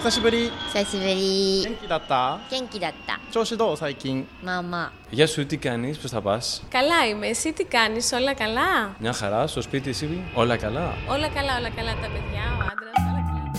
[0.00, 6.62] 久しぶり久しぶり元気だった元気だった調子どう最近まあまあ Γεια σου, τι κάνεις, πώς θα πας.
[6.68, 7.26] Καλά είμαι.
[7.26, 8.96] Εσύ τι κάνεις, όλα καλά.
[8.98, 10.94] Μια χαρά, στο σπίτι εσύ, όλα καλά.
[11.08, 13.50] Όλα καλά, όλα καλά τα παιδιά, ο άντρας, όλα καλά.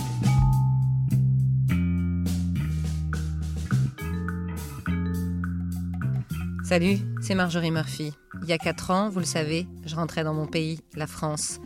[6.69, 8.11] Salut, c'est Marjorie Murphy.
[8.43, 11.59] Il y a 4 ans, vous le savez, je rentrais dans mon pays, la France.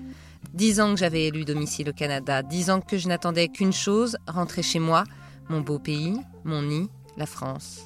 [0.57, 4.16] 10 ans que j'avais élu domicile au Canada, 10 ans que je n'attendais qu'une chose,
[4.27, 5.05] rentrer chez moi,
[5.51, 6.88] mon beau pays, mon nid,
[7.19, 7.83] la France.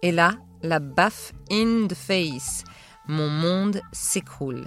[0.00, 0.32] Et là,
[0.62, 2.64] la baffe in the face.
[3.08, 4.64] Mon monde s'écroule.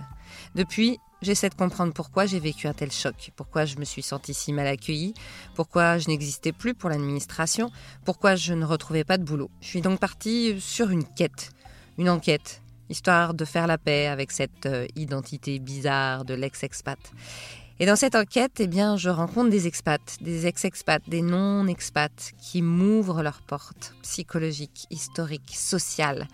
[0.54, 4.36] Depuis, j'essaie de comprendre pourquoi j'ai vécu un tel choc, pourquoi je me suis sentie
[4.36, 5.16] si mal accueillie,
[5.56, 7.72] pourquoi je n'existais plus pour l'administration,
[8.06, 9.50] pourquoi je ne retrouvais pas de boulot.
[9.62, 11.50] Je suis donc partie sur une quête,
[11.98, 17.00] une enquête, histoire de faire la paix avec cette euh, identité bizarre de l'ex-expat.
[17.80, 22.64] Et dans cette enquête, eh bien, je rencontre des expats, des ex-expats, des non-expats qui
[22.64, 26.28] m'ouvrent leurs portes psychologiques, historiques, sociales.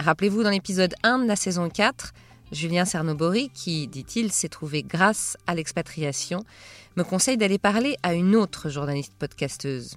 [0.00, 2.12] Rappelez-vous, dans l'épisode 1 de la saison 4,
[2.50, 6.44] Julien Cernobori, qui, dit-il, s'est trouvé grâce à l'expatriation,
[6.96, 9.94] me conseille d'aller parler à une autre journaliste podcasteuse.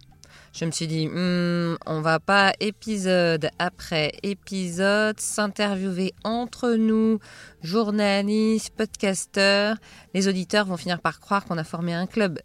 [0.55, 7.19] Je me suis dit, hmm, on va pas épisode après épisode s'interviewer entre nous,
[7.61, 9.75] journalistes, podcasteurs.
[10.13, 12.39] Les auditeurs vont finir par croire qu'on a formé un club.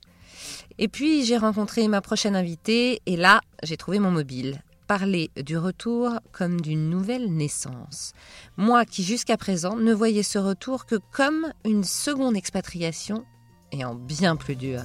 [0.78, 4.60] Et puis j'ai rencontré ma prochaine invitée et là j'ai trouvé mon mobile.
[4.88, 8.12] Parler du retour comme d'une nouvelle naissance.
[8.56, 13.24] Moi qui jusqu'à présent ne voyais ce retour que comme une seconde expatriation
[13.70, 14.82] et en bien plus dur.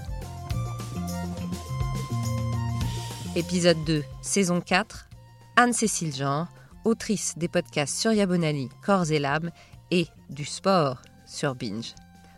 [3.37, 5.09] Épisode 2, saison 4,
[5.57, 6.47] Anne-Cécile Jean,
[6.85, 9.51] autrice des podcasts sur Yabonali, Corps et l'âme
[9.91, 11.93] et du sport sur Binge.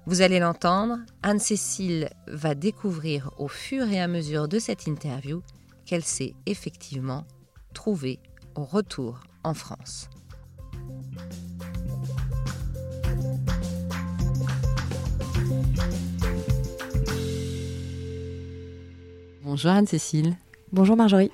[0.08, 5.44] Vous allez l'entendre, Anne-Cécile va découvrir au fur et à mesure de cette interview
[5.86, 7.26] qu'elle s'est effectivement
[7.76, 8.20] trouvée
[8.56, 10.10] au retour en France.
[19.44, 20.36] Bonjour Anne-Cécile.
[20.74, 21.32] Bonjour Marjorie.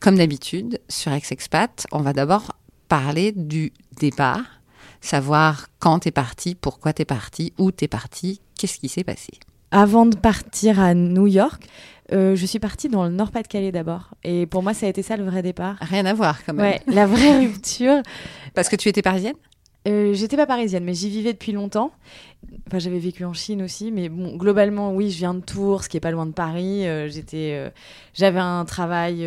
[0.00, 2.52] Comme d'habitude, sur Ex-Expat, on va d'abord
[2.88, 4.40] parler du départ,
[5.02, 9.32] savoir quand t'es parti, pourquoi t'es parti, où t'es parti, qu'est-ce qui s'est passé.
[9.70, 11.66] Avant de partir à New York,
[12.12, 14.14] euh, je suis partie dans le Nord-Pas-de-Calais d'abord.
[14.24, 15.76] Et pour moi, ça a été ça le vrai départ.
[15.82, 16.64] Rien à voir quand même.
[16.64, 18.02] Ouais, la vraie rupture.
[18.54, 19.36] Parce que tu étais parisienne?
[19.88, 21.90] Euh, J'étais pas parisienne, mais j'y vivais depuis longtemps.
[22.68, 25.96] Enfin, j'avais vécu en Chine aussi, mais globalement, oui, je viens de Tours, ce qui
[25.96, 26.86] est pas loin de Paris.
[26.86, 27.70] Euh, J'étais, euh,
[28.14, 29.26] j'avais un travail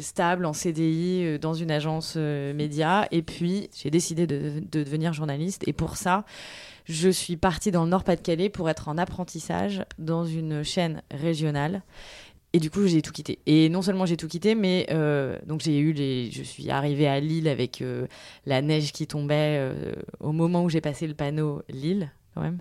[0.00, 5.66] stable en CDI dans une agence média, et puis j'ai décidé de devenir journaliste.
[5.66, 6.24] Et pour ça,
[6.84, 11.82] je suis partie dans le Nord-Pas-de-Calais pour être en apprentissage dans une chaîne régionale.
[12.52, 13.38] Et du coup, j'ai tout quitté.
[13.46, 16.30] Et non seulement j'ai tout quitté, mais euh, donc j'ai eu les.
[16.32, 18.06] Je suis arrivée à Lille avec euh,
[18.44, 22.58] la neige qui tombait euh, au moment où j'ai passé le panneau Lille, quand même.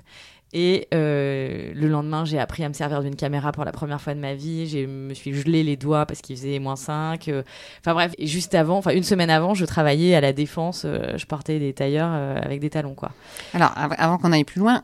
[0.51, 4.19] Et le lendemain, j'ai appris à me servir d'une caméra pour la première fois de
[4.19, 4.67] ma vie.
[4.67, 7.27] Je me suis gelé les doigts parce qu'il faisait moins 5.
[7.27, 7.43] euh.
[7.79, 10.85] Enfin bref, et juste avant, enfin une semaine avant, je travaillais à la Défense.
[10.87, 13.11] je portais des tailleurs avec des talons, quoi.
[13.53, 14.81] Alors, av- avant qu'on aille plus loin,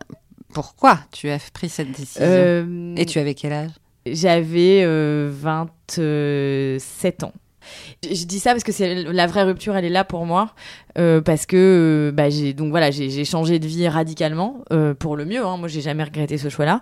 [0.53, 2.25] pourquoi tu as pris cette décision?
[2.97, 3.71] Et tu avais quel âge?
[4.05, 7.33] J'avais euh, 27 ans.
[8.03, 10.53] Je dis ça parce que c'est la vraie rupture, elle est là pour moi,
[10.97, 15.15] euh, parce que euh, bah, j'ai donc voilà, j'ai changé de vie radicalement euh, pour
[15.15, 15.43] le mieux.
[15.43, 15.57] Hein.
[15.57, 16.81] Moi, j'ai jamais regretté ce choix-là.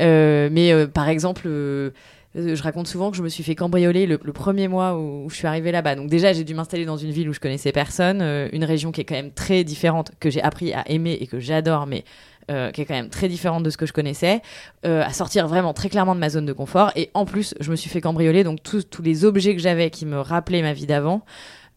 [0.00, 1.90] Euh, mais euh, par exemple, euh,
[2.36, 5.30] euh, je raconte souvent que je me suis fait cambrioler le, premier mois où, où
[5.30, 5.94] je suis arrivée là-bas.
[5.94, 8.92] Donc déjà, j'ai dû m'installer dans une ville où je connaissais personne, euh, une région
[8.92, 12.04] qui est quand même très différente, que j'ai appris à aimer et que j'adore, mais
[12.50, 14.42] euh, qui est quand même très différente de ce que je connaissais,
[14.86, 16.92] euh, à sortir vraiment très clairement de ma zone de confort.
[16.96, 20.06] Et en plus, je me suis fait cambrioler, donc tous les objets que j'avais qui
[20.06, 21.22] me rappelaient ma vie d'avant,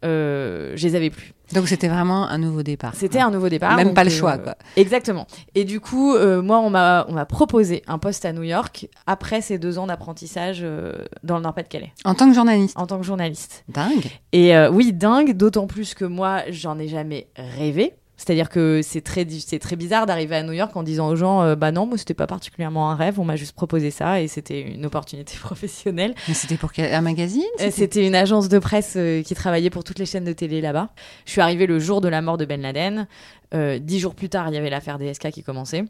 [0.05, 1.33] euh, je les avais plus.
[1.53, 2.93] Donc c'était vraiment un nouveau départ.
[2.93, 3.75] C'était un nouveau départ.
[3.77, 4.55] Même donc, pas le euh, choix, quoi.
[4.75, 5.25] Exactement.
[5.55, 8.87] Et du coup, euh, moi, on m'a on m'a proposé un poste à New York
[9.07, 10.93] après ces deux ans d'apprentissage euh,
[11.23, 12.77] dans le Nord-Pas-de-Calais En tant que journaliste.
[12.77, 13.63] en tant que journaliste.
[13.69, 14.07] Dingue.
[14.33, 17.93] Et euh, oui, dingue, d'autant plus que moi, j'en ai jamais rêvé.
[18.17, 21.43] C'est-à-dire que c'est très, c'est très bizarre d'arriver à New York en disant aux gens,
[21.43, 24.27] euh, bah non, moi c'était pas particulièrement un rêve, on m'a juste proposé ça et
[24.27, 26.15] c'était une opportunité professionnelle.
[26.27, 29.83] Mais c'était pour un magazine Euh, c'était- une agence de presse euh, qui travaillait pour
[29.83, 30.89] toutes les chaînes de télé là-bas.
[31.25, 33.07] Je suis arrivée le jour de la mort de Ben Laden.
[33.53, 35.85] Euh, dix jours plus tard, il y avait l'affaire DSK qui commençait.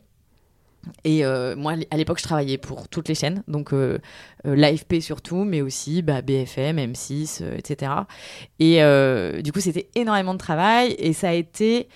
[1.03, 3.97] Et euh, moi, à l'époque, je travaillais pour toutes les chaînes, donc euh,
[4.45, 7.91] euh, l'AFP surtout, mais aussi bah, BFM, M6, euh, etc.
[8.59, 11.87] Et du coup, c'était énormément de travail et ça a été,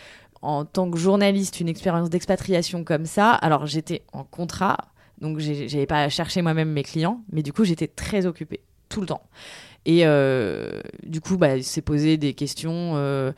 [0.42, 3.32] en tant que journaliste, une expérience d'expatriation comme ça.
[3.32, 4.78] Alors, j'étais en contrat,
[5.22, 9.08] Donc, j'avais pas cherché moi-même mes clients, mais du coup, j'étais très occupée tout le
[9.08, 9.24] temps.
[9.86, 12.94] Et euh, du coup, bah, il s'est posé des questions.
[12.96, 13.32] euh,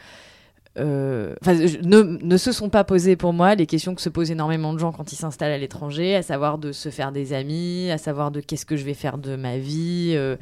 [0.79, 1.35] euh,
[1.83, 4.79] ne, ne se sont pas posées pour moi les questions que se posent énormément de
[4.79, 8.31] gens quand ils s'installent à l'étranger, à savoir de se faire des amis, à savoir
[8.31, 10.13] de qu'est-ce que je vais faire de ma vie.
[10.15, 10.35] euh.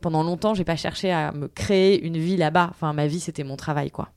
[0.00, 2.68] pendant longtemps, j'ai pas cherché à me créer une vie là-bas.
[2.70, 4.10] Enfin, ma vie, c'était mon travail, quoi.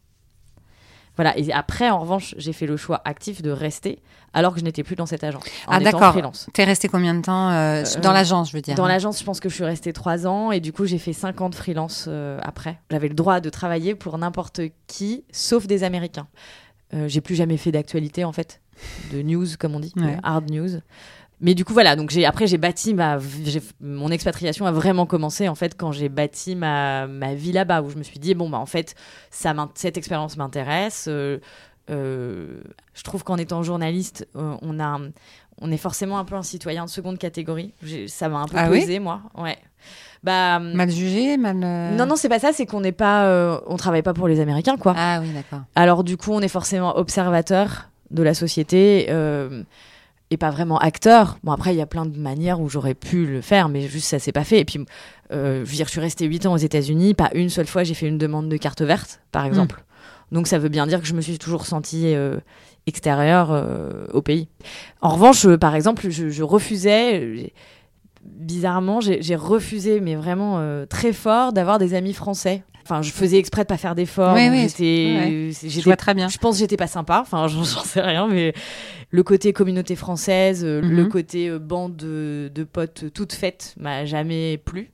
[1.20, 1.38] Voilà.
[1.38, 4.00] Et après, en revanche, j'ai fait le choix actif de rester
[4.32, 5.44] alors que je n'étais plus dans cette agence.
[5.68, 6.16] En Ah, d'accord.
[6.54, 9.26] T'es resté combien de temps euh, Euh, dans l'agence, je veux dire Dans l'agence, je
[9.26, 11.56] pense que je suis restée trois ans et du coup, j'ai fait cinq ans de
[11.56, 12.80] freelance euh, après.
[12.90, 16.28] J'avais le droit de travailler pour n'importe qui, sauf des Américains.
[17.08, 18.62] J'ai plus jamais fait d'actualité en fait,
[19.12, 20.18] de news comme on dit, Ouais.
[20.24, 20.80] hard news.
[21.42, 23.18] Mais du coup voilà, donc j'ai après j'ai bâti ma
[23.80, 27.90] mon expatriation a vraiment commencé en fait quand j'ai bâti ma, ma vie là-bas où
[27.90, 28.94] je me suis dit bon bah en fait
[29.32, 31.06] ça cette expérience m'intéresse.
[31.08, 31.40] euh,
[31.90, 32.60] euh,
[32.94, 35.00] je trouve qu'en étant journaliste, euh, on a
[35.62, 37.74] on est forcément un peu un citoyen de seconde catégorie.
[38.08, 39.22] Ça m'a un peu Ah oui pesé moi.
[39.38, 39.58] Ouais.
[40.24, 41.58] Bah Mal jugé, mal.
[41.64, 44.28] euh, non non c'est pas ça, c'est qu'on n'est pas euh, on travaille pas pour
[44.28, 44.94] les Américains quoi.
[44.98, 45.62] Ah oui, d'accord.
[45.76, 49.64] Alors du coup, on est forcément observateur de la société euh,
[50.32, 51.38] et pas vraiment acteur.
[51.44, 54.08] Bon après, il y a plein de manières où j'aurais pu le faire, mais juste
[54.08, 54.60] ça s'est pas fait.
[54.60, 54.80] Et puis,
[55.32, 57.84] euh, je veux dire, je suis restée 8 ans aux États-Unis, pas une seule fois
[57.84, 59.84] j'ai fait une demande de carte verte, par exemple.
[60.32, 62.38] Donc ça veut bien dire que je me suis toujours sentie euh,
[62.86, 64.48] extérieure euh, au pays.
[65.02, 67.52] En revanche, par exemple, je, je refusais.
[68.24, 72.64] Bizarrement, j'ai refusé, mais vraiment très fort, d'avoir des amis français.
[72.90, 74.34] Enfin, je faisais exprès de pas faire d'efforts.
[74.34, 76.28] Oui, J'étais, Je vois très bien.
[76.28, 78.54] je pense que j'étais pas sympa, enfin j'en sais rien, mais
[79.12, 81.10] le côté communauté française, euh, le Mhm.
[81.10, 84.90] côté euh, bande de, de potes toutes faites m'a jamais plu.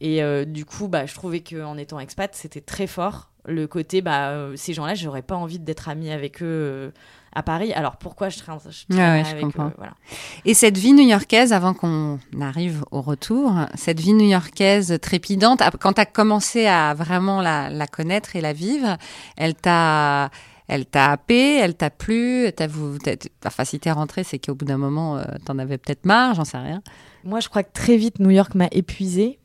[0.00, 3.30] Et euh, du coup, bah, je trouvais qu'en étant expat, c'était très fort.
[3.44, 6.92] Le côté, bah, ces gens-là, j'aurais pas envie d'être amie avec eux
[7.36, 7.72] à Paris.
[7.72, 9.66] Alors pourquoi je traîne, je Ouais, traînais ouais, je avec comprends.
[9.68, 9.92] eux voilà.
[10.44, 15.92] Et cette vie new-yorkaise, avant qu'on arrive au retour, cette vie new-yorkaise trépidante, ap- quand
[15.94, 18.96] tu as commencé à vraiment la, la connaître et la vivre,
[19.36, 20.30] elle t'a
[20.68, 23.12] elle t'a happé, elle t'a plu, t'as vou- t'as-
[23.46, 26.44] enfin si t'es rentré, c'est qu'au bout d'un moment, euh, t'en avais peut-être marre, j'en
[26.44, 26.82] sais rien.
[27.22, 29.38] Moi, je crois que très vite, New York m'a épuisée.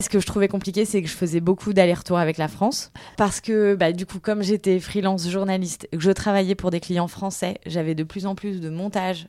[0.00, 2.90] Ce que je trouvais compliqué, c'est que je faisais beaucoup d'allers-retours avec la France.
[3.18, 7.08] Parce que, bah, du coup, comme j'étais freelance journaliste, que je travaillais pour des clients
[7.08, 9.28] français, j'avais de plus en plus de montage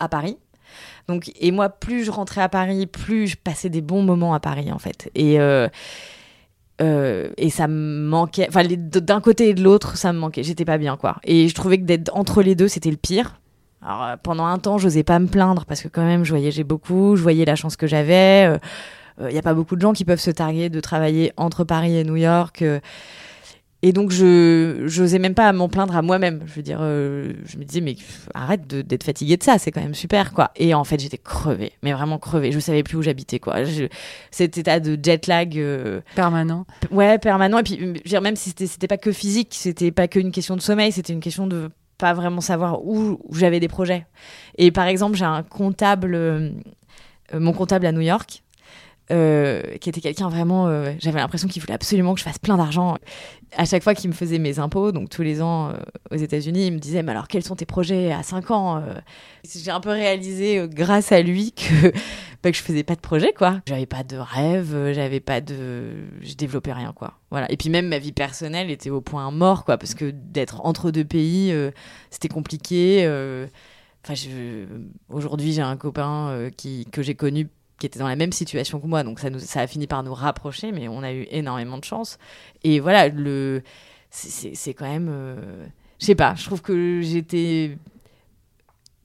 [0.00, 0.36] à Paris.
[1.08, 4.40] Donc, et moi, plus je rentrais à Paris, plus je passais des bons moments à
[4.40, 5.10] Paris, en fait.
[5.14, 5.68] Et, euh,
[6.82, 8.46] euh, et ça me manquait.
[8.48, 10.42] Enfin, d'un côté et de l'autre, ça me manquait.
[10.42, 11.16] J'étais pas bien, quoi.
[11.24, 13.40] Et je trouvais que d'être entre les deux, c'était le pire.
[13.80, 16.64] Alors, euh, pendant un temps, j'osais pas me plaindre parce que quand même, je voyageais
[16.64, 18.58] beaucoup, je voyais la chance que j'avais.
[19.20, 21.96] Il n'y a pas beaucoup de gens qui peuvent se targuer de travailler entre Paris
[21.96, 22.62] et New York.
[22.62, 22.80] euh.
[23.82, 26.40] et donc, je j'osais même pas m'en plaindre à moi-même.
[26.46, 27.96] Je veux dire, euh, je me disais, mais
[28.32, 30.50] arrête d'être fatigué de ça, c'est quand même super, quoi.
[30.56, 32.50] Et en fait, j'étais crevée, mais vraiment crevée.
[32.50, 33.62] Je savais plus où j'habitais, quoi.
[33.64, 33.84] Je-
[34.30, 35.58] cet état de jet lag.
[35.58, 36.64] euh, Permanent.
[36.90, 37.58] Ouais, permanent.
[37.58, 40.56] Et puis, je veux dire, même si c'était, pas que physique, c'était pas qu'une question
[40.56, 44.06] de sommeil, c'était une question de pas vraiment savoir où, où j'avais des projets.
[44.56, 46.50] Et par exemple, j'ai un comptable, euh,
[47.34, 48.42] euh, mon comptable à New York,
[49.10, 50.66] euh, qui était quelqu'un vraiment.
[50.66, 52.96] euh, j'avais l'impression qu'il voulait absolument que je fasse plein d'argent.
[53.54, 55.74] À chaque fois qu'il me faisait mes impôts, donc tous les ans euh,
[56.10, 58.82] aux États-Unis, il me disait Mais alors, quels sont tes projets à 5 ans
[59.44, 61.88] J'ai un peu réalisé, grâce à lui, que,
[62.42, 63.60] bah, que je faisais pas de projet, quoi.
[63.68, 65.90] J'avais pas de rêve, j'avais pas de.
[66.22, 67.18] Je développais rien, quoi.
[67.30, 67.52] Voilà.
[67.52, 70.90] Et puis même ma vie personnelle était au point mort, quoi, parce que d'être entre
[70.90, 71.54] deux pays,
[72.10, 73.06] c'était compliqué.
[74.02, 74.14] Enfin,
[75.10, 78.86] aujourd'hui, j'ai un copain qui, que j'ai connu qui était dans la même situation que
[78.86, 81.76] moi, donc ça, nous, ça a fini par nous rapprocher, mais on a eu énormément
[81.78, 82.18] de chance.
[82.62, 83.62] Et voilà, le,
[84.10, 85.66] c'est- quand même, euh,
[86.00, 87.76] je sais pas, je trouve que j'étais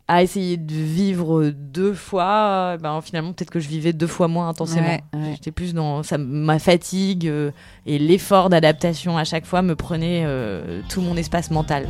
[0.08, 4.50] à essayer de vivre deux fois, ben finalement peut-être que je vivais deux fois moins
[4.50, 4.88] intensément.
[4.88, 5.32] Ouais, ouais.
[5.34, 7.52] J'étais plus dans ça, ma fatigue euh,
[7.86, 11.88] et l'effort d'adaptation à chaque fois me prenait euh, tout mon espace mental.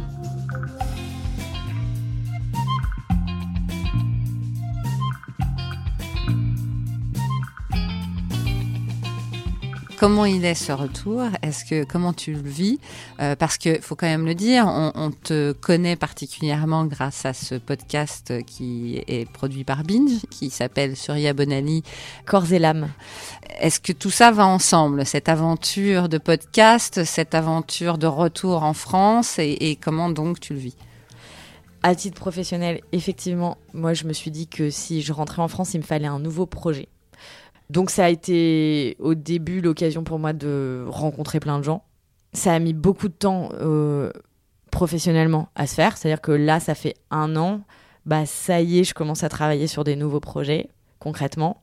[9.99, 11.23] Comment il est ce retour?
[11.41, 12.79] Est-ce que comment tu le vis?
[13.19, 17.33] Euh, Parce que faut quand même le dire, on, on te connaît particulièrement grâce à
[17.33, 21.83] ce podcast qui est produit par Binge, qui s'appelle Surya Bonali.
[22.25, 22.87] Corps et l'âme.
[23.59, 28.73] Est-ce que tout ça va ensemble, cette aventure de podcast, cette aventure de retour en
[28.73, 30.77] France, et, et comment donc tu le vis?
[31.83, 35.73] À titre professionnel, effectivement, moi je me suis dit que si je rentrais en France,
[35.73, 36.87] il me fallait un nouveau projet.
[37.69, 41.83] Donc ça a été au début l'occasion pour moi de rencontrer plein de gens.
[42.33, 44.11] Ça a mis beaucoup de temps euh,
[44.71, 45.97] professionnellement à se faire.
[45.97, 47.61] C'est-à-dire que là, ça fait un an.
[48.05, 51.61] bah ça y est, je commence à travailler sur des nouveaux projets concrètement.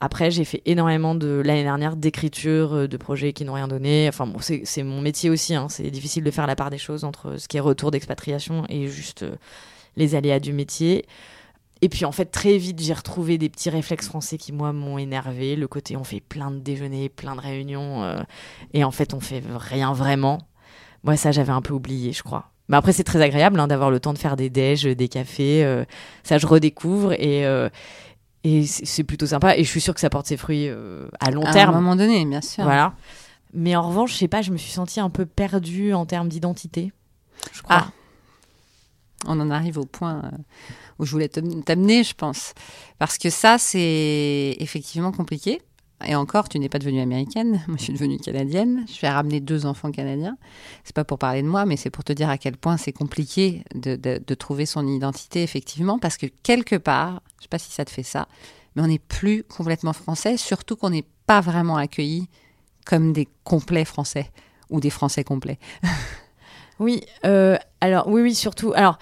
[0.00, 4.08] Après, j'ai fait énormément de l'année dernière d'écriture euh, de projets qui n'ont rien donné.
[4.08, 5.54] Enfin, bon, c'est mon métier aussi.
[5.54, 5.68] Hein.
[5.68, 8.88] C'est difficile de faire la part des choses entre ce qui est retour d'expatriation et
[8.88, 9.36] juste euh,
[9.96, 11.04] les aléas du métier.
[11.82, 14.98] Et puis en fait, très vite, j'ai retrouvé des petits réflexes français qui, moi, m'ont
[14.98, 15.56] énervé.
[15.56, 18.20] Le côté, on fait plein de déjeuners, plein de réunions, euh,
[18.74, 20.38] et en fait, on fait rien vraiment.
[21.04, 22.50] Moi, ça, j'avais un peu oublié, je crois.
[22.68, 25.84] Mais après, c'est très agréable hein, d'avoir le temps de faire des déj, des cafés.
[26.22, 27.12] ça, je redécouvre.
[27.14, 27.44] Et,
[28.42, 29.56] et c'est plutôt sympa.
[29.56, 31.74] Et je suis sûre que ça porte ses fruits euh, à long terme.
[31.74, 32.64] À un moment donné, bien sûr.
[32.64, 32.94] Voilà.
[33.52, 36.28] Mais en revanche, je sais pas, je me suis sentie un peu perdue en termes
[36.28, 36.92] d'identité.
[37.52, 37.86] Je crois.
[37.88, 37.92] Ah.
[39.26, 40.36] On en arrive au point euh,
[40.98, 42.54] où je voulais t'amener, je pense.
[42.98, 45.60] Parce que ça, c'est effectivement compliqué.
[46.06, 47.62] Et encore, tu n'es pas devenue américaine.
[47.68, 48.86] Moi, je suis devenue canadienne.
[48.88, 50.38] Je vais ramener deux enfants canadiens.
[50.84, 52.92] C'est pas pour parler de moi, mais c'est pour te dire à quel point c'est
[52.92, 57.84] compliqué de, trouver son identité, effectivement, parce que quelque part, je sais pas si ça
[57.84, 58.28] te fait ça,
[58.74, 62.28] mais on n'est plus complètement français, surtout qu'on n'est pas vraiment accueillis
[62.86, 64.30] comme des complets français
[64.70, 65.58] ou des français complets.
[66.80, 68.72] oui, euh, alors oui, oui, surtout.
[68.74, 68.98] Alors,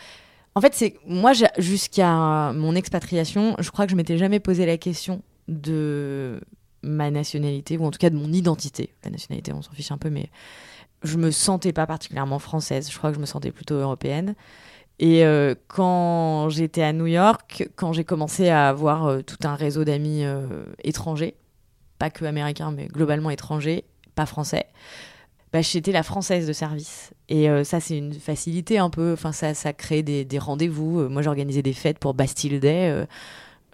[0.56, 4.76] en fait, c'est moi jusqu'à mon expatriation, je crois que je m'étais jamais posé la
[4.76, 6.40] question de
[6.82, 8.92] ma nationalité, ou en tout cas de mon identité.
[9.04, 10.28] La nationalité, on s'en fiche un peu, mais
[11.04, 12.90] je me sentais pas particulièrement française.
[12.90, 14.34] Je crois que je me sentais plutôt européenne.
[14.98, 19.54] Et euh, quand j'étais à New York, quand j'ai commencé à avoir euh, tout un
[19.54, 20.24] réseau d'amis
[20.82, 21.36] étrangers,
[22.00, 23.84] pas que américains, mais globalement étrangers,
[24.16, 24.66] pas français,
[25.52, 27.12] bah, j'étais la française de service.
[27.28, 29.12] Et ça, c'est une facilité un peu.
[29.12, 31.08] Enfin, ça, ça crée des, des rendez-vous.
[31.08, 33.06] moi, j'organisais des fêtes pour Bastille Day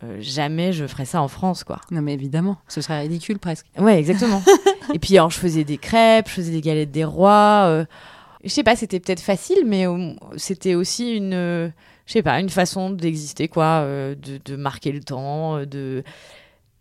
[0.04, 1.80] euh, jamais je ferais ça en France, quoi.
[1.90, 3.66] Non, mais évidemment, ce serait ridicule presque.
[3.78, 4.42] Ouais, exactement.
[4.94, 7.64] et puis, alors, je faisais des crêpes, je faisais des galettes des rois.
[7.66, 7.84] Euh,
[8.42, 9.86] je sais pas, c'était peut-être facile, mais
[10.36, 15.00] c'était aussi une, je sais pas, une façon d'exister, quoi, euh, de, de, marquer le
[15.00, 16.02] temps, de.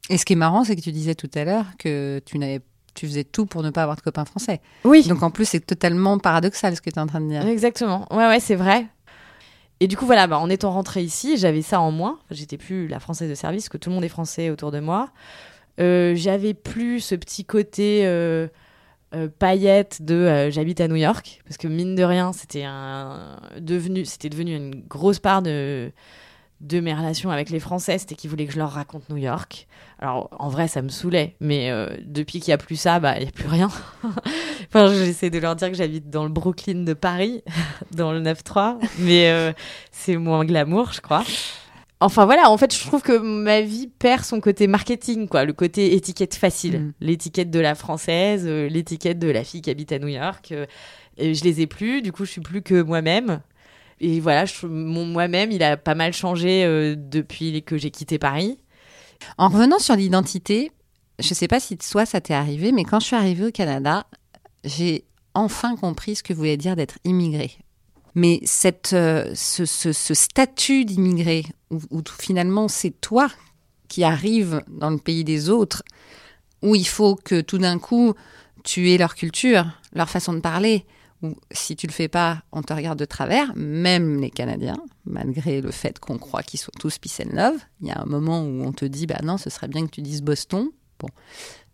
[0.09, 2.59] Et ce qui est marrant, c'est que tu disais tout à l'heure que tu n'avais
[2.93, 4.61] tu faisais tout pour ne pas avoir de copains français.
[4.83, 5.03] Oui.
[5.07, 7.45] Donc en plus, c'est totalement paradoxal ce que tu es en train de dire.
[7.45, 8.07] Exactement.
[8.11, 8.87] Ouais, ouais, c'est vrai.
[9.79, 12.19] Et du coup, voilà, bah, en étant rentrée ici, j'avais ça en moins.
[12.31, 15.09] J'étais plus la française de service, que tout le monde est français autour de moi.
[15.79, 18.47] Euh, j'avais plus ce petit côté euh,
[19.15, 22.65] euh, paillette de j'habite à New York, parce que mine de rien, c'était
[23.59, 25.91] devenu, c'était devenu une grosse part de,
[26.63, 29.67] de mes relations avec les Français, c'était qu'ils voulaient que je leur raconte New York.
[29.99, 33.15] Alors, en vrai, ça me saoulait, mais euh, depuis qu'il n'y a plus ça, bah,
[33.17, 33.69] il n'y a plus rien.
[34.69, 37.43] enfin, j'essaie de leur dire que j'habite dans le Brooklyn de Paris,
[37.91, 39.51] dans le 9-3, mais euh,
[39.91, 41.23] c'est moins glamour, je crois.
[41.99, 45.53] Enfin voilà, en fait, je trouve que ma vie perd son côté marketing, quoi, le
[45.53, 46.93] côté étiquette facile, mm.
[47.01, 50.53] l'étiquette de la française, euh, l'étiquette de la fille qui habite à New York.
[51.17, 53.41] et je les ai plus, du coup, je suis plus que moi-même
[54.03, 58.57] et voilà, moi-même, il a pas mal changé euh, depuis que j'ai quitté Paris.
[59.37, 60.71] En revenant sur l'identité,
[61.19, 63.51] je ne sais pas si toi ça t'est arrivé, mais quand je suis arrivée au
[63.51, 64.05] Canada,
[64.65, 67.57] j'ai enfin compris ce que voulait dire d'être immigré.
[68.13, 69.63] Mais cette, euh, ce,
[70.13, 73.29] statut d'immigré, où, où, finalement c'est toi
[73.87, 75.81] qui arrives dans le pays des autres,
[76.61, 78.13] où il faut que tout d'un coup
[78.65, 80.85] tu aies leur culture, leur façon de parler,
[81.51, 85.71] si tu le fais pas, on te regarde de travers, même les Canadiens, malgré le
[85.71, 86.99] fait qu'on croit qu'ils sont tous
[87.31, 87.57] love.
[87.81, 89.91] Il y a un moment où on te dit, bah non, ce serait bien que
[89.91, 90.69] tu dises Boston.
[90.99, 91.09] Bon.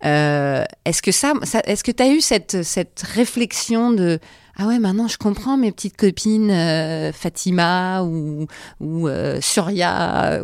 [0.06, 1.34] Euh, est-ce que ça,
[1.66, 4.20] est-ce que tu as eu cette, cette réflexion de
[4.56, 8.48] ah ouais maintenant je comprends mes petites copines euh, Fatima ou,
[8.80, 10.42] ou euh, Surya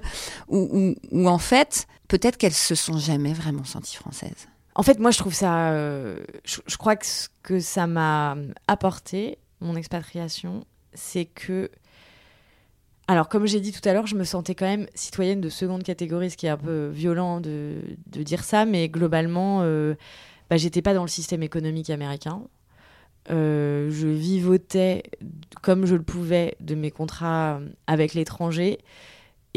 [0.48, 5.10] ou, ou en fait peut-être qu'elles se sont jamais vraiment senties françaises en fait, moi,
[5.10, 5.72] je trouve ça.
[5.72, 8.36] Euh, je, crois que ce que ça m'a
[8.68, 11.68] apporté, mon expatriation, c'est que.
[13.08, 15.82] Alors, comme j'ai dit tout à l'heure, je me sentais quand même citoyenne de seconde
[15.82, 19.94] catégorie, ce qui est un peu violent de, dire ça, mais globalement, euh,
[20.48, 22.42] bah, j'étais pas dans le système économique américain.
[23.30, 25.02] Euh, je vivotais
[25.60, 27.58] comme je le pouvais de mes contrats
[27.88, 28.78] avec l'étranger.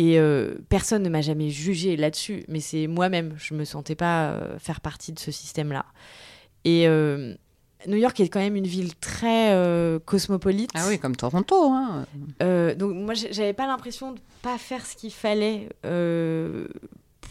[0.01, 4.31] Et euh, personne ne m'a jamais jugé là-dessus, mais c'est moi-même, je me sentais pas
[4.31, 5.86] euh, faire partie de ce système-là.
[6.65, 7.36] Et euh,
[7.86, 9.55] New York est quand même une ville très
[10.05, 10.72] cosmopolite.
[10.74, 11.70] Ah oui, comme Toronto.
[11.70, 12.08] Hein.
[12.39, 15.70] donc moi, j'avais pas l'impression de pas faire ce qu'il fallait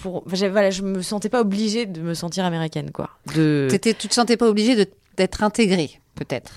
[0.01, 0.23] pour.
[0.29, 3.11] voilà, je me sentais pas obligée de me sentir américaine, quoi.
[3.35, 3.67] De...
[3.73, 4.87] Étais, tu te sentais pas obligée
[5.17, 6.53] d'être intégrée, peut-être.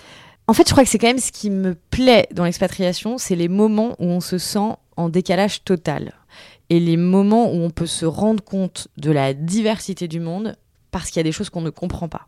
[0.46, 3.36] En fait, je crois que c'est quand même ce qui me plaît dans l'expatriation, c'est
[3.36, 6.14] les moments où on se sent en décalage total.
[6.70, 10.56] Et les moments où on peut se rendre compte de la diversité du monde
[10.92, 12.28] parce qu'il y a des choses qu'on ne comprend pas.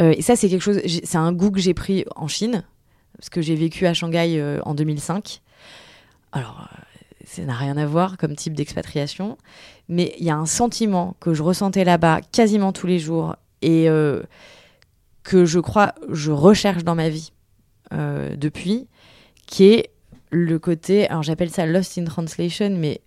[0.00, 2.64] Euh, et ça, c'est quelque chose, c'est un goût que j'ai pris en Chine,
[3.16, 5.40] parce que j'ai vécu à Shanghai euh, en 2005.
[6.32, 6.76] Alors, euh,
[7.24, 9.38] ça n'a rien à voir comme type d'expatriation,
[9.88, 13.86] mais il y a un sentiment que je ressentais là-bas quasiment tous les jours et
[15.22, 17.32] que je crois je recherche dans ma vie
[17.92, 18.88] depuis,
[19.46, 19.91] qui est
[20.32, 23.02] le côté, alors j'appelle ça lost in translation, mais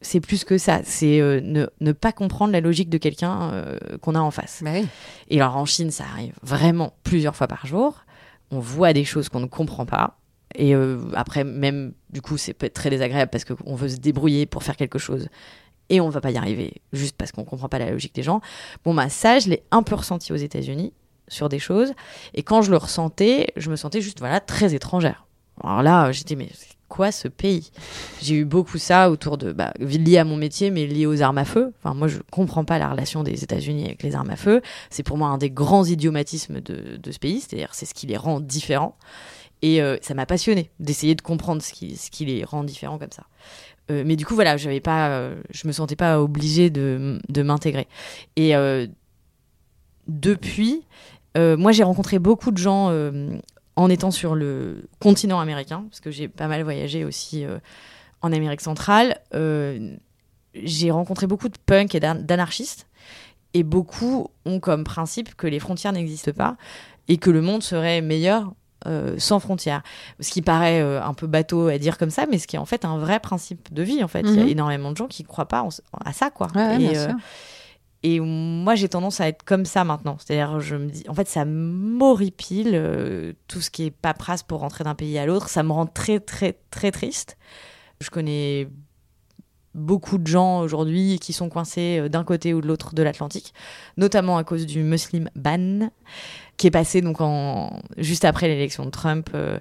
[0.00, 3.78] c'est plus que ça, c'est euh, ne, ne pas comprendre la logique de quelqu'un euh,
[4.02, 4.60] qu'on a en face.
[4.62, 4.86] Bah oui.
[5.28, 8.04] Et alors en Chine, ça arrive vraiment plusieurs fois par jour.
[8.50, 10.18] On voit des choses qu'on ne comprend pas.
[10.54, 13.96] Et euh, après, même, du coup, c'est peut être très désagréable parce qu'on veut se
[13.96, 15.28] débrouiller pour faire quelque chose
[15.88, 18.40] et on va pas y arriver juste parce qu'on comprend pas la logique des gens.
[18.84, 20.92] Bon, bah, ça, je l'ai un peu ressenti aux États-Unis
[21.28, 21.92] sur des choses.
[22.34, 25.25] Et quand je le ressentais, je me sentais juste, voilà, très étrangère.
[25.62, 26.48] Alors là, j'étais, mais
[26.88, 27.70] quoi ce pays?
[28.22, 31.38] J'ai eu beaucoup ça autour de, bah, lié à mon métier, mais lié aux armes
[31.38, 31.72] à feu.
[31.78, 34.60] Enfin, moi, je comprends pas la relation des États-Unis avec les armes à feu.
[34.90, 38.06] C'est pour moi un des grands idiomatismes de, de ce pays, c'est-à-dire c'est ce qui
[38.06, 38.96] les rend différents.
[39.62, 42.98] Et euh, ça m'a passionné d'essayer de comprendre ce qui, ce qui les rend différents
[42.98, 43.24] comme ça.
[43.90, 47.42] Euh, mais du coup, voilà, j'avais pas, euh, je me sentais pas obligée de, de
[47.42, 47.88] m'intégrer.
[48.36, 48.52] Et
[50.06, 50.82] depuis,
[51.36, 52.90] moi, j'ai rencontré beaucoup de gens
[53.76, 57.58] en étant sur le continent américain, parce que j'ai pas mal voyagé aussi euh,
[58.22, 59.18] en Amérique centrale.
[59.34, 59.94] Euh,
[60.54, 62.86] j'ai rencontré beaucoup de punks et d'an- d'anarchistes,
[63.54, 66.56] et beaucoup ont comme principe que les frontières n'existent pas
[67.08, 68.52] et que le monde serait meilleur
[68.86, 69.82] euh, sans frontières.
[70.20, 72.58] Ce qui paraît euh, un peu bateau à dire comme ça, mais ce qui est
[72.58, 74.02] en fait un vrai principe de vie.
[74.04, 74.48] En fait, il y a Mhm.
[74.48, 75.70] énormément de gens qui ne croient pas en-
[76.04, 76.48] à ça, quoi.
[76.54, 77.08] Ouais, et, euh.
[78.02, 80.16] Et moi, j'ai tendance à être comme ça maintenant.
[80.18, 84.60] C'est-à-dire, je me dis, en fait, ça m'horripile euh, tout ce qui est paperasse pour
[84.60, 85.48] rentrer d'un pays à l'autre.
[85.48, 87.36] Ça me rend très, très, très triste.
[88.00, 88.68] Je connais
[89.76, 93.54] beaucoup de gens aujourd'hui qui sont coincés euh, d'un côté ou de l'autre de l'Atlantique,
[93.96, 95.90] notamment à cause du Muslim ban
[96.56, 99.58] qui est passé donc en juste après l'élection de Trump euh,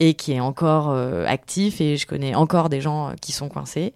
[0.00, 3.94] et qui est encore euh, actif et je connais encore des gens qui sont coincés.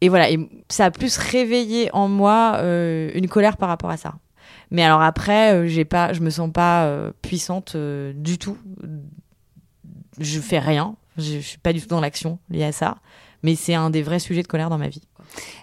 [0.00, 4.14] Et voilà et ça a plus réveillé en moi une colère par rapport à ça.
[4.70, 6.88] Mais alors après j'ai pas je me sens pas
[7.20, 8.56] puissante du tout.
[10.20, 10.94] Je fais rien.
[11.16, 12.98] Je, je suis pas du tout dans l'action liée à ça.
[13.42, 15.07] Mais c'est un des vrais sujets de colère dans ma vie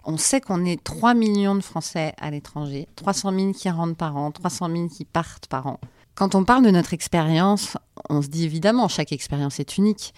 [0.04, 4.16] On sait qu'on est 3 millions de Français à l'étranger, 300 000 qui rentrent par
[4.18, 5.80] an, 300 000 qui partent par an.
[6.16, 7.78] Quand on parle de notre expérience,
[8.10, 10.14] on se dit évidemment, chaque expérience est unique.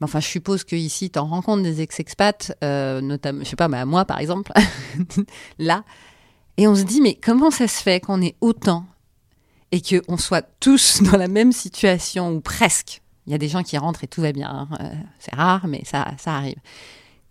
[0.00, 3.56] Mais enfin, je suppose que ici, tu en rencontres des ex-expats, euh, notamment, je sais
[3.56, 4.52] pas, bah, moi par exemple,
[5.58, 5.84] là,
[6.56, 8.84] et on se dit, mais comment ça se fait qu'on est autant
[9.70, 13.00] et qu'on soit tous dans la même situation, ou presque?
[13.26, 15.68] Il y a des gens qui rentrent et tout va bien, hein, euh, c'est rare,
[15.68, 16.56] mais ça, ça arrive.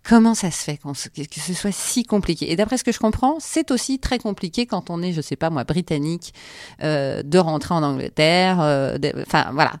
[0.04, 2.50] Comment ça se fait se- que ce soit si compliqué?
[2.50, 5.36] Et d'après ce que je comprends, c'est aussi très compliqué quand on est, je sais
[5.36, 6.34] pas moi, britannique,
[6.82, 8.60] euh, de rentrer en Angleterre.
[8.60, 9.72] euh, Enfin voilà.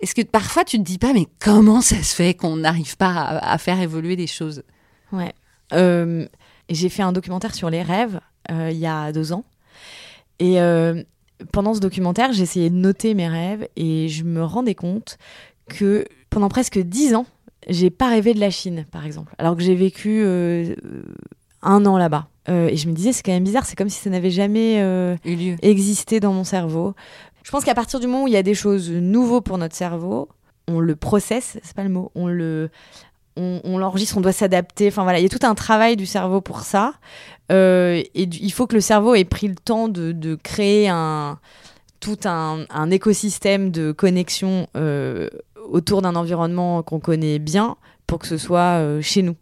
[0.00, 3.12] Est-ce que parfois tu te dis pas, mais comment ça se fait qu'on n'arrive pas
[3.12, 4.62] à, faire évoluer les choses?
[5.12, 5.32] Ouais.
[6.68, 9.44] J'ai fait un documentaire sur les rêves euh, il y a deux ans.
[10.38, 10.58] Et
[11.52, 15.18] pendant ce documentaire, essayé de noter mes rêves et je me rendais compte
[15.68, 17.26] que pendant presque dix ans,
[17.68, 20.74] j'ai pas rêvé de la Chine, par exemple, alors que j'ai vécu euh,
[21.62, 22.28] un an là-bas.
[22.48, 24.80] Euh, et je me disais, c'est quand même bizarre, c'est comme si ça n'avait jamais
[24.80, 26.94] euh, eu lieu existé dans mon cerveau.
[27.44, 29.76] Je pense qu'à partir du moment où il y a des choses nouveaux pour notre
[29.76, 30.28] cerveau,
[30.68, 32.70] on le processe, c'est pas le mot, on le,
[33.36, 34.88] on, on l'enregistre, on doit s'adapter.
[34.88, 36.94] Enfin voilà, il y a tout un travail du cerveau pour ça.
[37.50, 41.38] Euh, et il faut que le cerveau ait pris le temps de, de créer un
[42.00, 45.28] tout un, un écosystème de connexion euh,
[45.70, 49.36] autour d'un environnement qu'on connaît bien pour que ce soit euh, chez nous.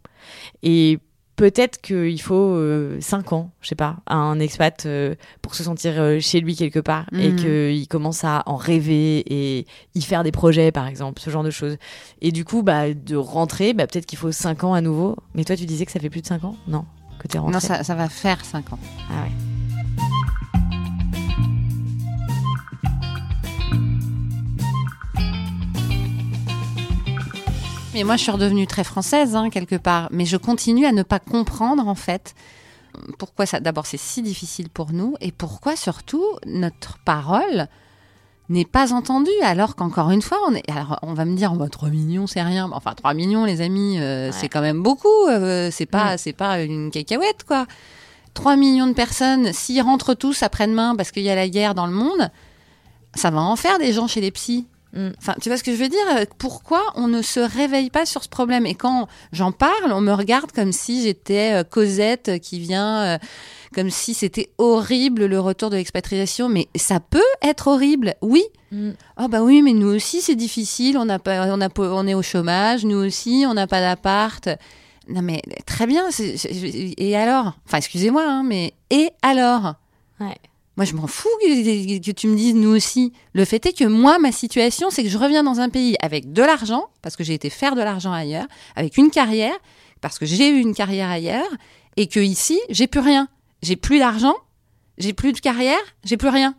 [0.63, 0.99] Et
[1.35, 2.55] peut-être qu'il faut
[2.99, 6.55] 5 ans, je sais pas, à un expat euh, pour se sentir euh, chez lui
[6.55, 7.35] quelque part et Mhm.
[7.35, 11.49] qu'il commence à en rêver et y faire des projets, par exemple, ce genre de
[11.49, 11.77] choses.
[12.21, 15.15] Et du coup, bah, de rentrer, bah, peut-être qu'il faut 5 ans à nouveau.
[15.33, 16.55] Mais toi, tu disais que ça fait plus de 5 ans?
[16.67, 16.85] Non,
[17.19, 17.53] que tu es rentré.
[17.53, 18.79] Non, ça, ça va faire 5 ans.
[19.09, 20.01] Ah ouais.
[27.93, 30.07] Mais moi, je suis redevenue très française, hein, quelque part.
[30.11, 32.33] Mais je continue à ne pas comprendre, en fait,
[33.17, 33.59] pourquoi ça.
[33.59, 37.67] D'abord, c'est si difficile pour nous, et pourquoi, surtout, notre parole
[38.49, 40.69] n'est pas entendue, alors qu'encore une fois, on est.
[40.69, 42.69] Alors, on va me dire, oh, 3 millions, c'est rien.
[42.73, 44.31] Enfin, 3 millions, les amis, euh, Ouais.
[44.31, 45.07] c'est quand même beaucoup.
[45.29, 47.65] euh, c'est pas, c'est pas une cacahuète, quoi.
[48.33, 51.85] 3 millions de personnes, s'ils rentrent tous après-demain parce qu'il y a la guerre dans
[51.87, 52.29] le monde,
[53.15, 54.65] ça va en faire des gens chez les psys.
[54.93, 55.09] Mm.
[55.17, 55.99] Enfin, tu vois ce que je veux dire?
[56.37, 58.65] Pourquoi on ne se réveille pas sur ce problème?
[58.65, 63.17] Et quand j'en parle, on me regarde comme si j'étais euh, Cosette qui vient, euh,
[63.73, 66.49] comme si c'était horrible le retour de l'expatriation.
[66.49, 68.43] Mais ça peut être horrible, oui.
[68.71, 68.91] Mm.
[69.21, 70.97] Oh bah oui, mais nous aussi c'est difficile.
[70.97, 72.83] On n'a pas, on a, on est au chômage.
[72.85, 74.49] Nous aussi, on n'a pas d'appart.
[75.07, 76.09] Non mais très bien.
[76.13, 77.53] Et alors?
[77.65, 79.75] Enfin, excusez-moi, hein, mais et alors?
[80.19, 80.37] Ouais.
[80.81, 83.13] Moi, je m'en fous que, tu me dises nous aussi.
[83.33, 86.33] Le fait est que moi, ma situation, c'est que je reviens dans un pays avec
[86.33, 89.53] de l'argent, parce que j'ai été faire de l'argent ailleurs, avec une carrière,
[90.01, 91.51] parce que j'ai eu une carrière ailleurs,
[91.97, 93.27] et que ici, j'ai plus rien.
[93.61, 94.33] J'ai plus d'argent,
[94.97, 96.55] j'ai plus de carrière, j'ai plus rien.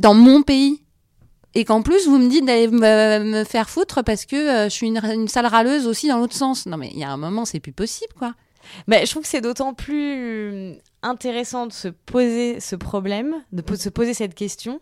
[0.00, 0.82] Dans mon pays.
[1.54, 4.70] Et qu'en plus, vous me dites d'aller me, me faire foutre parce que euh, je
[4.70, 6.66] suis une, une sale râleuse aussi dans l'autre sens.
[6.66, 8.34] Non, mais il y a un moment, c'est plus possible, quoi.
[8.88, 13.62] Bah, je trouve que c'est d'autant plus euh, intéressant de se poser ce problème, de
[13.62, 14.80] po- se poser cette question,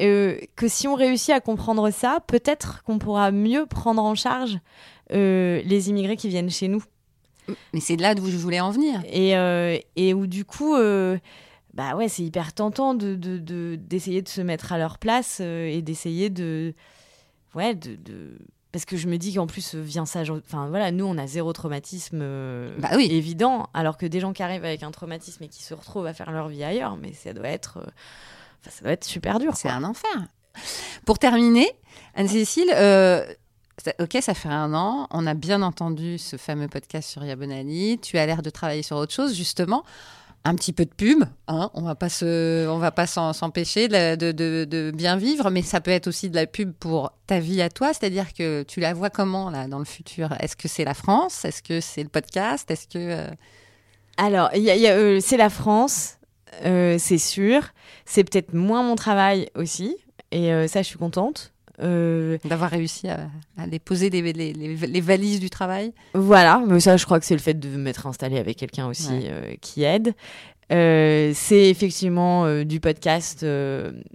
[0.00, 4.58] euh, que si on réussit à comprendre ça, peut-être qu'on pourra mieux prendre en charge
[5.12, 6.82] euh, les immigrés qui viennent chez nous.
[7.72, 9.02] Mais c'est de là d'où je voulais en venir.
[9.10, 10.74] Et, euh, et où du coup,
[11.74, 15.40] bah ouais, c'est hyper tentant de, de- de- d'essayer de, se mettre à leur place
[15.40, 16.74] et d'essayer de.
[17.54, 17.98] Ouais, de.
[18.72, 20.22] Parce que je me dis qu'en plus euh, vient ça.
[20.22, 23.08] Enfin voilà, nous on a zéro traumatisme euh, Bah oui.
[23.10, 26.14] évident, alors que des gens qui arrivent avec un traumatisme et qui se retrouvent à
[26.14, 27.78] faire leur vie ailleurs, mais ça doit être.
[27.78, 27.90] euh,
[28.62, 29.56] Enfin, ça doit être super dur.
[29.56, 30.10] C'est un enfer.
[31.06, 31.70] Pour terminer,
[32.14, 33.24] Anne-Cécile, euh,
[34.00, 35.06] ok, ça fait un an.
[35.10, 37.98] On a bien entendu ce fameux podcast sur Yabonali.
[38.02, 39.82] Tu as l'air de travailler sur autre chose, justement.
[40.42, 44.14] Un petit peu de pub, hein, on va pas se, on va pas s'empêcher de,
[44.32, 47.68] de- bien vivre, mais ça peut être aussi de la pub pour ta vie à
[47.68, 50.32] toi, c'est-à-dire que tu la vois comment là dans le futur?
[50.40, 51.44] Est-ce que c'est la France?
[51.44, 52.70] Est-ce que c'est le podcast?
[52.70, 53.26] Est-ce que euh,
[54.16, 56.16] Alors, euh, c'est la France,
[56.64, 57.62] euh, c'est sûr.
[58.06, 59.94] C'est peut-être moins mon travail aussi,
[60.32, 61.52] et ça, je suis contente.
[61.82, 66.62] Euh, d'avoir réussi à, à les poser les, les- les- les valises du travail Voilà,
[66.66, 69.28] mais ça, je crois que c'est le fait de m'être installée avec quelqu'un aussi Ouais.
[69.30, 70.12] euh, qui aide.
[70.72, 73.44] Euh, c'est effectivement du podcast,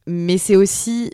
[0.07, 1.11] mais c'est aussi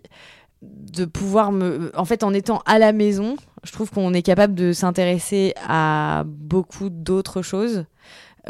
[0.61, 1.91] de pouvoir me.
[1.97, 6.23] En fait, en étant à la maison, je trouve qu'on est capable de s'intéresser à
[6.27, 7.85] beaucoup d'autres choses.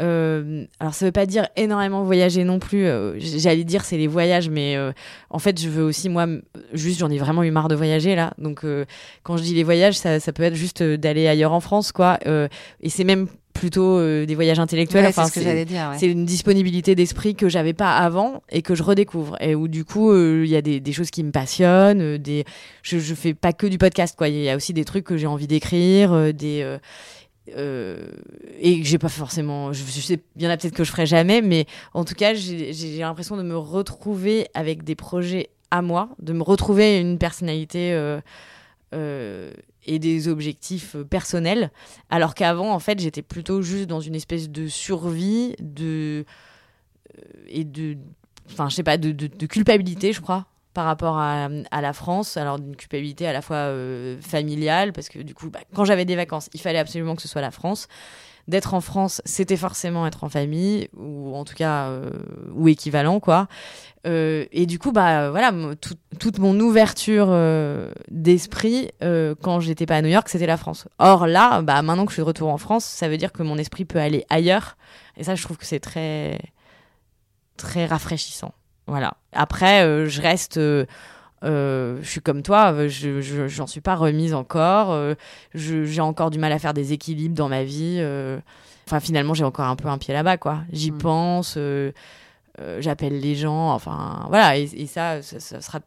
[0.00, 2.86] Euh, alors, ça veut pas dire énormément voyager non plus.
[2.86, 4.92] euh, J'allais dire c'est les voyages, mais euh,
[5.30, 6.26] en fait, je veux aussi, moi,
[6.72, 8.32] juste, j'en ai vraiment eu marre de voyager là.
[8.38, 8.64] Donc,
[9.22, 12.18] quand je dis les voyages, ça, ça peut être juste d'aller ailleurs en France, quoi.
[12.80, 15.04] Et c'est même plutôt des voyages intellectuels.
[15.04, 16.10] Ouais, enfin, c'est ce ouais.
[16.10, 20.14] une disponibilité d'esprit que j'avais pas avant et que je redécouvre et où du coup
[20.16, 22.44] il y a des, des choses qui me passionnent des
[22.82, 25.18] je, je fais pas que du podcast quoi il y a aussi des trucs que
[25.18, 26.78] j'ai envie d'écrire des
[27.56, 28.06] euh,
[28.60, 31.06] et j'ai pas forcément je, je sais il y en a peut-être que je ferai
[31.06, 36.10] jamais mais en tout cas j'ai l'impression de me retrouver avec des projets à moi
[36.20, 38.20] de me retrouver une personnalité euh,
[38.94, 39.50] euh,
[39.86, 41.72] et des objectifs personnels
[42.10, 46.24] alors qu'avant en fait j'étais plutôt juste dans une espèce de survie de
[47.18, 47.96] euh, et de
[48.52, 52.58] enfin je sais pas de- de culpabilité je crois par rapport à, la France alors
[52.58, 56.16] d'une culpabilité à la fois euh, familiale parce que du coup bah, quand j'avais des
[56.16, 57.88] vacances il fallait absolument que ce soit la France
[58.48, 62.10] d'être en France c'était forcément être en famille ou en tout cas euh,
[62.54, 63.48] ou équivalent quoi
[64.04, 67.32] euh, et du coup, bah voilà, tout- toute mon ouverture
[68.10, 70.88] d'esprit quand j'étais pas à New York, c'était la France.
[70.98, 73.44] Or là, bah maintenant que je suis de retour en France, ça veut dire que
[73.44, 74.76] mon esprit peut aller ailleurs.
[75.16, 76.40] Et ça, je trouve que c'est très
[77.56, 78.52] très rafraîchissant.
[78.92, 79.14] Voilà.
[79.32, 80.58] Après, euh, je reste.
[80.58, 80.84] euh,
[81.44, 84.94] euh, je suis comme toi, je je- j'en suis pas remise encore.
[85.54, 88.00] j'ai encore du mal à faire des équilibres dans ma vie.
[88.86, 90.58] Enfin, finalement, j'ai encore un peu un pied là-bas, quoi.
[90.72, 90.98] J'y Mm.
[90.98, 91.58] pense.
[92.80, 95.80] j'appelle les gens, enfin voilà, et, et ça, ça, ça sera.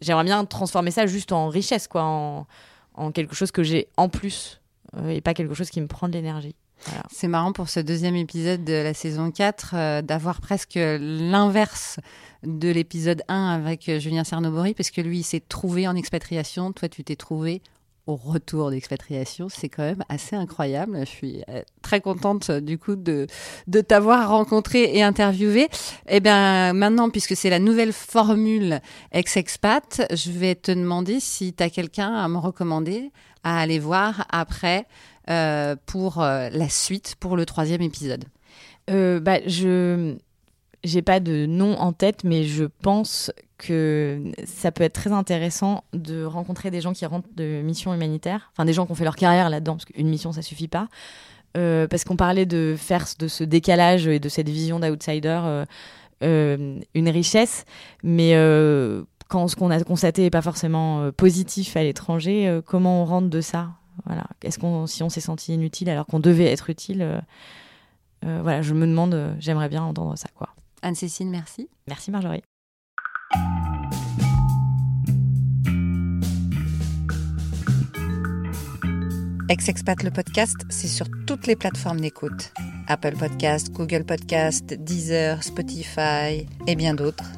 [0.00, 2.46] J'aimerais bien transformer ça juste en richesse, quoi, en,
[2.94, 4.60] en quelque chose que j'ai en plus
[5.08, 6.54] et pas quelque chose qui me prend de l'énergie.
[7.10, 11.98] C'est marrant pour ce deuxième épisode de la saison 4 euh, d'avoir presque l'inverse
[12.44, 16.72] de l'épisode 1 avec euh, Julien Cernobori parce que lui il s'est trouvé en expatriation,
[16.72, 17.62] toi tu t'es trouvé
[18.06, 19.48] au retour d'expatriation.
[19.50, 20.98] C'est quand même assez incroyable.
[21.00, 23.26] Je suis euh, très contente du coup de,
[23.66, 25.68] de t'avoir rencontré et interviewé.
[26.08, 28.80] Et bien maintenant, puisque c'est la nouvelle formule
[29.12, 33.12] ex-expat, je vais te demander si tu as quelqu'un à me recommander
[33.44, 34.86] à aller voir après
[35.30, 38.24] euh, pour euh, la suite, pour le troisième épisode.
[38.88, 40.16] Euh, bah, je
[40.84, 45.84] j'ai pas de nom en tête, mais je pense que ça peut être très intéressant
[45.92, 49.04] de rencontrer des gens qui rentrent de missions humanitaires, enfin des gens qui ont fait
[49.04, 50.88] leur carrière là-dedans, parce qu'une mission ça suffit pas.
[51.54, 55.64] Parce qu'on parlait de faire de ce décalage et de cette vision d'outsider
[56.22, 57.64] une richesse,
[58.04, 58.34] mais
[59.26, 63.40] quand ce qu'on a constaté n'est pas forcément positif à l'étranger, comment on rentre de
[63.40, 63.70] ça?
[64.04, 64.26] Voilà.
[64.42, 67.20] Est-ce qu'on, si on s'est senti inutile alors qu'on devait être utile euh,
[68.24, 70.48] euh, Voilà, je me demande, euh, j'aimerais bien entendre ça, quoi.
[70.82, 71.68] Anne-Cécile, merci.
[71.86, 72.42] Merci Marjorie.
[79.48, 82.52] Ex-Expat le podcast, c'est sur toutes les plateformes d'écoute.
[82.86, 87.37] Apple Podcast, Google Podcast, Deezer, Spotify et bien d'autres.